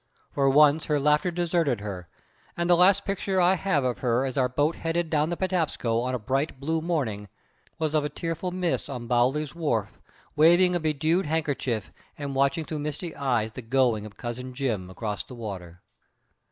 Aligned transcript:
For 0.31 0.49
once 0.49 0.85
her 0.85 0.99
laughter 0.99 1.29
deserted 1.29 1.79
her, 1.81 2.09
and 2.57 2.67
the 2.67 2.75
last 2.75 3.05
picture 3.05 3.39
I 3.39 3.53
had 3.53 3.83
of 3.83 3.99
her 3.99 4.25
as 4.25 4.35
our 4.35 4.49
boat 4.49 4.75
headed 4.77 5.11
down 5.11 5.29
the 5.29 5.37
Patapsco 5.37 5.99
on 6.01 6.15
a 6.15 6.17
bright, 6.17 6.59
blue 6.59 6.81
morning 6.81 7.29
was 7.77 7.93
of 7.93 8.03
a 8.03 8.09
tearful 8.09 8.49
miss 8.49 8.89
on 8.89 9.05
Bowly's 9.05 9.53
wharf, 9.53 10.01
waving 10.35 10.73
a 10.75 10.79
bedewed 10.79 11.27
handkerchief 11.27 11.91
and 12.17 12.33
watching 12.33 12.65
through 12.65 12.79
misty 12.79 13.15
eyes 13.15 13.51
the 13.51 13.61
going 13.61 14.07
of 14.07 14.17
Cousin 14.17 14.55
Jim 14.55 14.89
across 14.89 15.23
the 15.23 15.35
water. 15.35 15.83